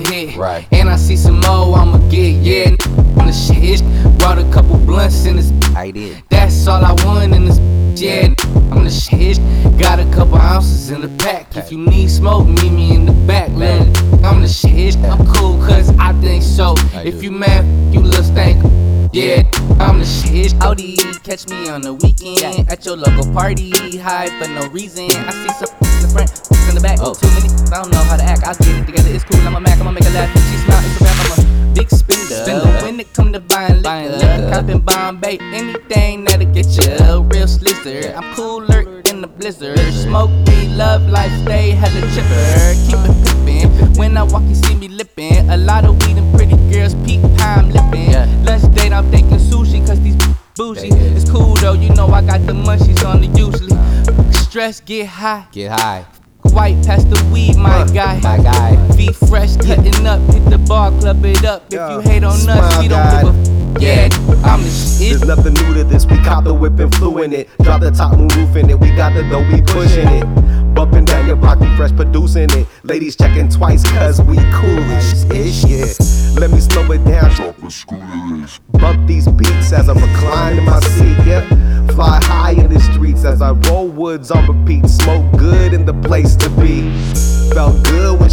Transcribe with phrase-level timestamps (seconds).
[0.00, 0.36] hit.
[0.36, 0.66] Right.
[0.72, 2.70] And I see some more, I'ma get, yeah.
[3.18, 3.82] On the shit.
[4.18, 5.52] Brought a couple blunts in this.
[5.74, 6.22] I did.
[6.28, 7.58] That's all I want in this.
[8.00, 8.34] Yeah,
[8.72, 9.38] on the shit.
[9.78, 11.56] Got a couple ounces in the pack.
[11.56, 13.50] If you need smoke, meet me in the back.
[13.50, 13.80] Let
[14.24, 14.96] I'm the shit.
[14.96, 16.74] I'm cool, cause I think so.
[16.94, 17.24] I if do.
[17.24, 18.62] you mad, you little stank.
[19.12, 19.42] Yeah,
[19.78, 20.54] I'm the shit.
[20.62, 23.70] Audi, catch me on the weekend at your local party.
[23.98, 25.10] High for no reason.
[25.10, 26.98] I see some in the front, in the back.
[27.00, 27.14] Oh.
[27.14, 27.52] Too many.
[27.70, 27.91] I don't
[28.42, 28.66] know how to act.
[28.66, 29.14] I'll get it together.
[29.14, 29.40] It's cool.
[29.46, 29.78] I'm a Mac.
[29.78, 30.30] I'ma make a laugh.
[30.50, 30.82] She smile.
[30.84, 31.38] It's a rap.
[31.38, 32.44] I'm a big spender.
[32.44, 32.82] Spender.
[32.84, 34.50] When it come to buying liquor, liquor.
[34.50, 38.14] copping Bombay, anything that'll get you a real slizzard.
[38.16, 39.78] I'm cooler in the blizzard.
[39.92, 42.74] Smoke weed, love life, stay hella chipper.
[42.86, 43.94] Keep it pippin'.
[43.94, 45.48] When I walk, you see me lippin'.
[45.50, 48.44] A lot of weed and pretty girls, peak time lippin'.
[48.44, 50.16] Lunch date, I'm thinking sushi, cause these
[50.56, 50.88] bougie.
[50.90, 53.76] It's cool though, you know I got the munchies on the usually.
[54.32, 56.04] Stress get high, Get high.
[56.42, 57.51] white past the weed,
[59.56, 61.64] Fresh, cutting up, hit the bar, club it up.
[61.66, 64.08] If you hate on us, we don't give a f- Yeah,
[64.44, 65.18] I'm the shit.
[65.18, 66.06] There's nothing new to this.
[66.06, 67.48] We cop the whip and flew in it.
[67.62, 68.78] Drop the top, move roof in it.
[68.78, 70.74] We got the dough, we pushing it.
[70.74, 72.66] Bumping down your block, we fresh producing it.
[72.82, 76.40] Ladies checking twice, cause we coolish ish, yeah.
[76.40, 77.30] Let me slow it down.
[78.72, 81.46] Bump these beats as I recline in my seat, yeah.
[81.88, 84.88] Fly high in the streets as I roll woods on repeat.
[84.88, 86.90] Smoke good in the place to be.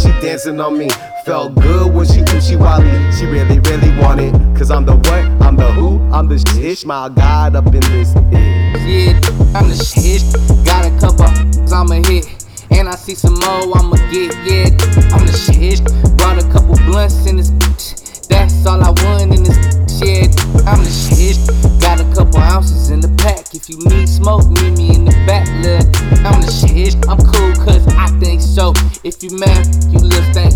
[0.00, 0.88] She dancing on me.
[1.26, 2.88] Felt good when she Oochie Wally.
[3.12, 4.32] She really, really wanted.
[4.56, 5.24] Cause I'm the what?
[5.46, 5.98] I'm the who?
[6.10, 6.86] I'm the shit.
[6.86, 8.14] My God up in this.
[8.14, 8.80] bitch.
[8.88, 10.22] Yeah, I'm the shit.
[10.64, 11.26] Got a couple,
[11.74, 12.26] I'ma hit.
[12.70, 14.32] And I see some more, I'ma get.
[14.48, 14.72] Yeah,
[15.12, 15.84] I'm the shit.
[16.16, 17.50] Brought a couple blunts in this.
[17.50, 18.26] bitch.
[18.28, 19.58] That's all I want in this.
[19.98, 20.30] Shit,
[20.64, 21.36] I'm the shit.
[21.80, 23.54] Got a couple ounces in the pack.
[23.54, 25.44] If you need smoke, meet me in the back.
[25.60, 25.84] Look,
[26.24, 26.94] I'm the shit.
[27.08, 28.72] I'm cool, cause I think so.
[29.02, 30.52] If you mad, you little stank.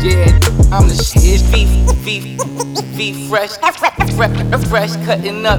[0.00, 0.30] Yeah,
[0.70, 1.40] I'm the shit.
[1.50, 1.66] Feet,
[2.04, 2.40] feet,
[2.94, 3.56] feet fresh,
[4.14, 5.58] fresh, fresh, cutting up.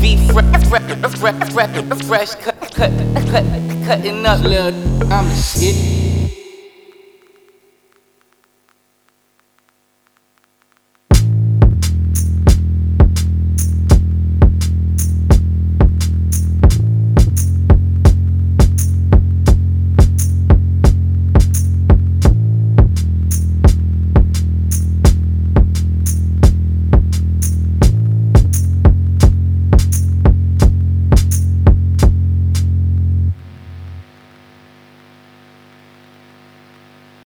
[0.00, 2.90] Be fresh, fresh, fresh, fresh, fresh, cut, cut,
[3.30, 3.44] cut,
[3.86, 4.74] cutting up, lil.
[5.12, 6.03] I'm the shit.